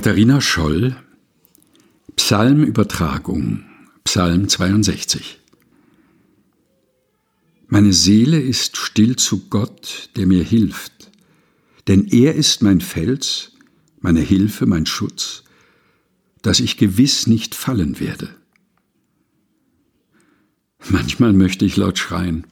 Katharina 0.00 0.40
Scholl 0.40 0.96
Psalmübertragung 2.16 3.66
Psalm 4.04 4.48
62 4.48 5.40
Meine 7.66 7.92
Seele 7.92 8.40
ist 8.40 8.78
still 8.78 9.16
zu 9.16 9.50
Gott, 9.50 10.08
der 10.16 10.26
mir 10.26 10.42
hilft, 10.42 11.10
denn 11.86 12.06
er 12.06 12.34
ist 12.34 12.62
mein 12.62 12.80
Fels, 12.80 13.52
meine 14.00 14.20
Hilfe, 14.20 14.64
mein 14.64 14.86
Schutz, 14.86 15.44
dass 16.40 16.60
ich 16.60 16.78
gewiss 16.78 17.26
nicht 17.26 17.54
fallen 17.54 18.00
werde. 18.00 18.34
Manchmal 20.88 21.34
möchte 21.34 21.66
ich 21.66 21.76
laut 21.76 21.98
schreien, 21.98 22.46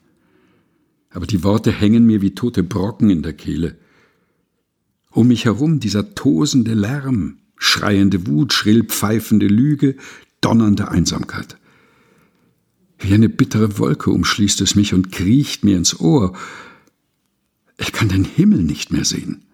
aber 1.08 1.26
die 1.26 1.42
Worte 1.44 1.72
hängen 1.72 2.04
mir 2.04 2.20
wie 2.20 2.34
tote 2.34 2.62
Brocken 2.62 3.08
in 3.08 3.22
der 3.22 3.32
Kehle. 3.32 3.78
Um 5.10 5.28
mich 5.28 5.44
herum 5.46 5.80
dieser 5.80 6.14
tosende 6.14 6.74
Lärm, 6.74 7.38
schreiende 7.56 8.26
Wut, 8.26 8.52
schrill 8.52 8.84
pfeifende 8.84 9.46
Lüge, 9.46 9.96
donnernde 10.40 10.90
Einsamkeit. 10.90 11.56
Wie 12.98 13.14
eine 13.14 13.28
bittere 13.28 13.78
Wolke 13.78 14.10
umschließt 14.10 14.60
es 14.60 14.74
mich 14.74 14.92
und 14.92 15.12
kriecht 15.12 15.64
mir 15.64 15.76
ins 15.76 15.98
Ohr. 15.98 16.36
Ich 17.78 17.92
kann 17.92 18.08
den 18.08 18.24
Himmel 18.24 18.62
nicht 18.62 18.92
mehr 18.92 19.04
sehen. 19.04 19.44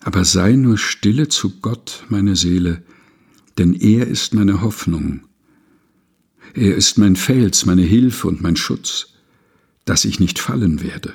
Aber 0.00 0.24
sei 0.24 0.52
nur 0.52 0.78
stille 0.78 1.28
zu 1.28 1.60
Gott, 1.60 2.04
meine 2.08 2.36
Seele, 2.36 2.82
denn 3.58 3.74
er 3.74 4.06
ist 4.06 4.34
meine 4.34 4.60
Hoffnung. 4.62 5.22
Er 6.54 6.74
ist 6.76 6.98
mein 6.98 7.16
Fels, 7.16 7.66
meine 7.66 7.82
Hilfe 7.82 8.28
und 8.28 8.40
mein 8.42 8.56
Schutz, 8.56 9.14
dass 9.84 10.04
ich 10.04 10.20
nicht 10.20 10.38
fallen 10.38 10.82
werde 10.82 11.14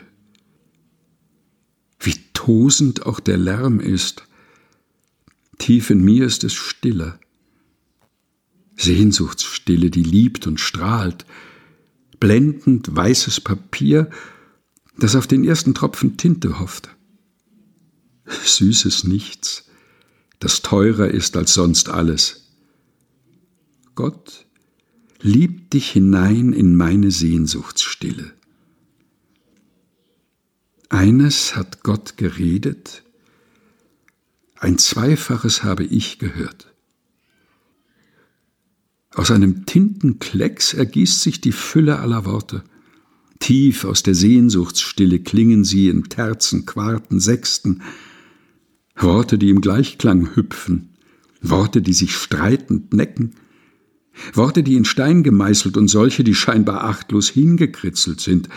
tosend 2.43 3.05
auch 3.05 3.21
der 3.21 3.37
Lärm 3.37 3.79
ist, 3.79 4.23
tief 5.59 5.89
in 5.89 6.03
mir 6.03 6.25
ist 6.25 6.43
es 6.43 6.53
stiller. 6.53 7.17
Sehnsuchtsstille, 8.75 9.89
die 9.89 10.03
liebt 10.03 10.45
und 10.45 10.59
strahlt, 10.59 11.25
blendend 12.19 12.93
weißes 12.93 13.39
Papier, 13.39 14.09
das 14.97 15.15
auf 15.15 15.25
den 15.25 15.45
ersten 15.45 15.73
Tropfen 15.73 16.17
Tinte 16.17 16.59
hofft. 16.59 16.89
Süßes 18.25 19.05
Nichts, 19.05 19.69
das 20.39 20.61
teurer 20.61 21.07
ist 21.07 21.37
als 21.37 21.53
sonst 21.53 21.87
alles. 21.87 22.49
Gott 23.95 24.45
liebt 25.21 25.71
dich 25.73 25.91
hinein 25.91 26.51
in 26.51 26.75
meine 26.75 27.09
Sehnsuchtsstille. 27.09 28.33
Eines 30.93 31.55
hat 31.55 31.81
Gott 31.81 32.17
geredet, 32.17 33.01
ein 34.59 34.77
Zweifaches 34.77 35.63
habe 35.63 35.83
ich 35.83 36.19
gehört. 36.19 36.71
Aus 39.09 39.31
einem 39.31 39.65
Tintenklecks 39.65 40.75
ergießt 40.75 41.23
sich 41.23 41.41
die 41.41 41.51
Fülle 41.51 41.97
aller 41.97 42.25
Worte. 42.25 42.63
Tief 43.39 43.85
aus 43.85 44.03
der 44.03 44.13
Sehnsuchtsstille 44.13 45.17
klingen 45.17 45.63
sie 45.63 45.89
in 45.89 46.03
Terzen, 46.09 46.67
Quarten, 46.67 47.19
Sechsten. 47.19 47.81
Worte, 48.95 49.39
die 49.39 49.49
im 49.49 49.61
Gleichklang 49.61 50.35
hüpfen, 50.35 50.89
Worte, 51.41 51.81
die 51.81 51.93
sich 51.93 52.15
streitend 52.15 52.93
necken, 52.93 53.33
Worte, 54.33 54.61
die 54.61 54.75
in 54.75 54.85
Stein 54.85 55.23
gemeißelt 55.23 55.75
und 55.75 55.87
solche, 55.87 56.23
die 56.23 56.35
scheinbar 56.35 56.83
achtlos 56.83 57.29
hingekritzelt 57.29 58.21
sind, 58.21 58.47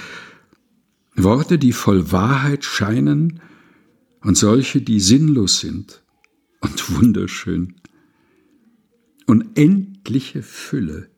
Worte, 1.17 1.59
die 1.59 1.72
voll 1.72 2.12
Wahrheit 2.12 2.64
scheinen 2.64 3.41
und 4.20 4.36
solche, 4.36 4.81
die 4.81 5.00
sinnlos 5.00 5.61
sind 5.61 6.03
und 6.61 6.97
wunderschön. 6.97 7.75
Unendliche 9.27 10.42
Fülle, 10.42 11.08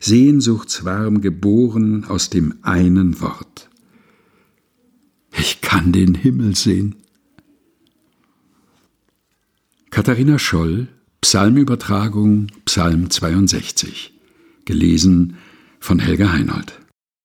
sehnsuchtswarm 0.00 1.20
geboren 1.20 2.04
aus 2.04 2.28
dem 2.28 2.54
einen 2.62 3.20
Wort. 3.20 3.70
Ich 5.38 5.60
kann 5.60 5.92
den 5.92 6.14
Himmel 6.14 6.54
sehen. 6.54 6.96
Katharina 9.90 10.38
Scholl, 10.38 10.88
Psalmübertragung, 11.20 12.48
Psalm 12.64 13.10
62, 13.10 14.12
gelesen 14.64 15.36
von 15.78 15.98
Helga 15.98 16.32
Heinold. 16.32 16.78